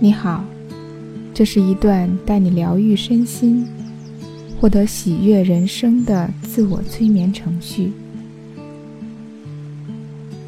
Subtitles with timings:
[0.00, 0.44] 你好，
[1.32, 3.64] 这是一段带你疗愈身心、
[4.60, 7.92] 获得喜悦人生的自我催眠程序。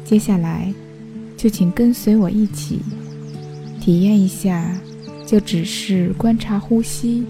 [0.05, 0.71] 接下来，
[1.35, 2.81] 就请跟随我一起
[3.81, 4.69] 体验一下，
[5.25, 7.23] 就只是观察呼吸，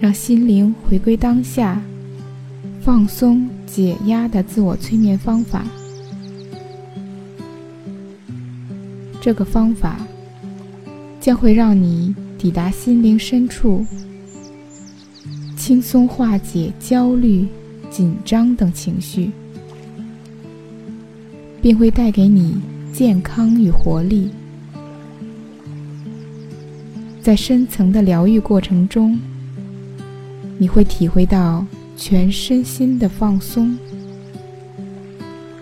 [0.00, 1.80] 让心灵回归当下、
[2.80, 5.64] 放松解压的自我催眠方法。
[9.20, 10.05] 这个方法。
[11.26, 13.84] 将会让你抵达心灵深处，
[15.56, 17.48] 轻松化解焦虑、
[17.90, 19.32] 紧张等情绪，
[21.60, 22.60] 并会带给你
[22.92, 24.30] 健康与活力。
[27.20, 29.18] 在深层的疗愈过程中，
[30.58, 31.66] 你会体会到
[31.96, 33.76] 全身心的放松，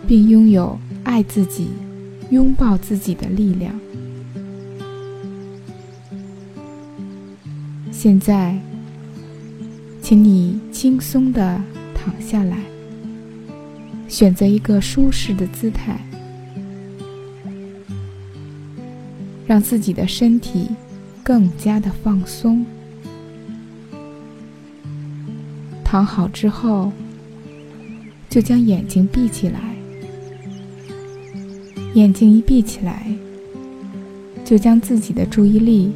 [0.06, 1.68] 并拥有爱自己、
[2.28, 3.74] 拥抱自己的力量。
[8.04, 8.54] 现在，
[10.02, 11.58] 请你轻松的
[11.94, 12.58] 躺下来，
[14.08, 15.98] 选择一个舒适的姿态，
[19.46, 20.68] 让自己的身体
[21.22, 22.66] 更加的放松。
[25.82, 26.92] 躺好之后，
[28.28, 29.58] 就将眼睛闭起来，
[31.94, 33.06] 眼睛一闭起来，
[34.44, 35.90] 就将自己的注意力。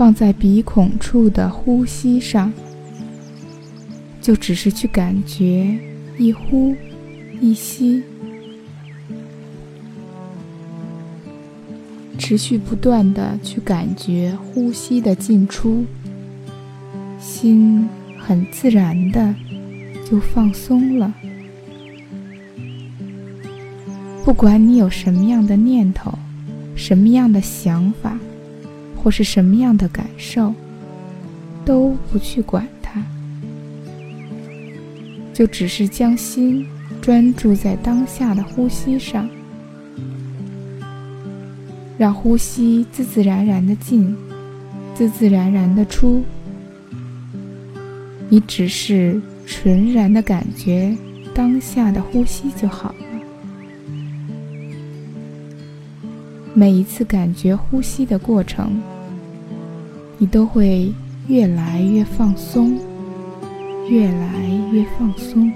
[0.00, 2.50] 放在鼻孔处的呼吸上，
[4.18, 5.78] 就只是去感觉
[6.16, 6.74] 一呼
[7.38, 8.02] 一吸，
[12.16, 15.84] 持续不断的去感觉呼吸的进出，
[17.18, 17.86] 心
[18.18, 19.34] 很自然的
[20.10, 21.12] 就放松了。
[24.24, 26.10] 不管你有什么样的念头，
[26.74, 28.18] 什么样的想法。
[29.02, 30.52] 或是什么样的感受，
[31.64, 33.02] 都不去管它，
[35.32, 36.66] 就只是将心
[37.00, 39.28] 专注在当下的呼吸上，
[41.96, 44.14] 让呼吸自自然然的进，
[44.94, 46.22] 自自然然的出。
[48.28, 50.96] 你只是纯然的感觉
[51.34, 52.94] 当下的呼吸就好了。
[56.52, 58.80] 每一次感觉呼吸的过程，
[60.22, 60.92] 你都会
[61.28, 62.78] 越来越放松，
[63.88, 65.50] 越来越放松。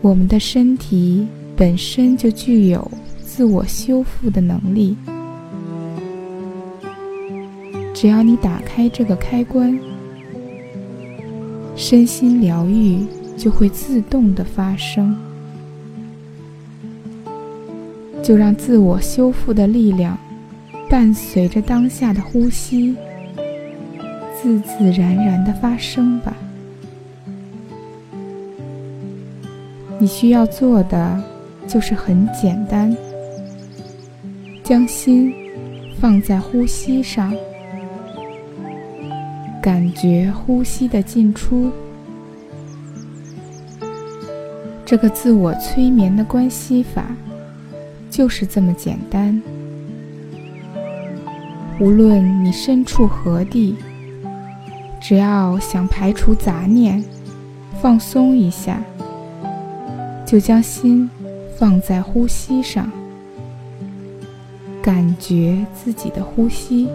[0.00, 1.24] 我们的身体
[1.56, 2.90] 本身就具有
[3.22, 4.96] 自我修复的能力，
[7.94, 9.78] 只要你打开这个开关，
[11.76, 12.98] 身心疗愈
[13.36, 15.16] 就会自动的发生。
[18.22, 20.16] 就让自我修复的力量
[20.88, 22.94] 伴随着当下的呼吸，
[24.40, 26.36] 自自然然的发生吧。
[29.98, 31.22] 你需要做的
[31.66, 32.96] 就是很简单，
[34.62, 35.34] 将心
[36.00, 37.34] 放在呼吸上，
[39.60, 41.70] 感觉呼吸的进出。
[44.86, 47.06] 这个自我催眠的关系法。
[48.10, 49.40] 就是这么简单。
[51.78, 53.76] 无论你身处何地，
[55.00, 57.02] 只要想排除杂念、
[57.80, 58.82] 放松一下，
[60.26, 61.08] 就将心
[61.56, 62.90] 放在呼吸上，
[64.82, 66.86] 感觉自己的呼吸，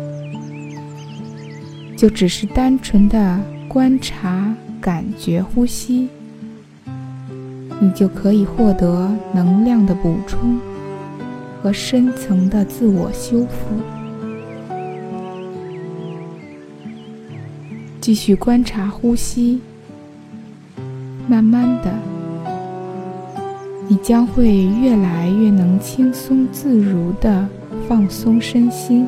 [1.98, 6.08] 就只是单纯的观察、感觉呼吸，
[7.80, 10.60] 你就可以获得能量的补充。
[11.66, 13.76] 和深层的自我修复，
[18.00, 19.60] 继续观察呼吸，
[21.28, 21.92] 慢慢的，
[23.88, 27.50] 你将会越来越能轻松自如的
[27.90, 29.08] 放松身心。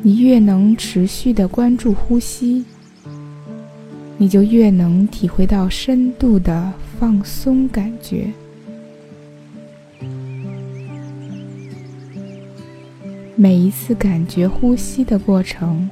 [0.00, 2.64] 你越能持续的关注呼吸，
[4.16, 8.28] 你就越能体会到深度的放松感觉。
[13.42, 15.88] 每一次感觉呼吸的过程，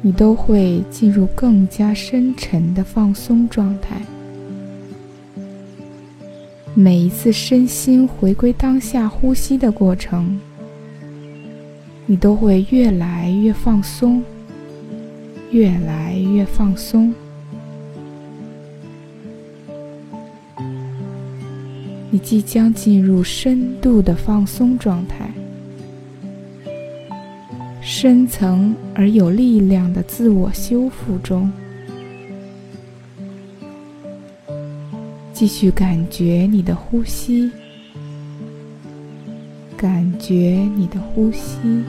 [0.00, 4.00] 你都会进入更加深沉的放松状态。
[6.72, 10.40] 每一次身心回归当下呼吸的过程，
[12.06, 14.22] 你都会越来越放松，
[15.50, 17.12] 越来越放松。
[22.10, 25.28] 你即将进入深度的放松状态，
[27.88, 31.48] 深层而有力量的自我修复中。
[35.32, 37.48] 继续感觉你的呼吸，
[39.76, 41.84] 感觉你的呼吸。